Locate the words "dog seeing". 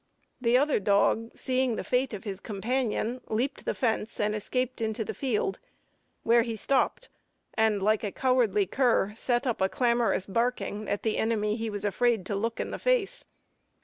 0.79-1.75